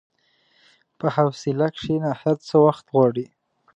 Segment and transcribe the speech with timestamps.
[0.99, 3.25] په حوصله کښېنه، هر څه وخت غواړي.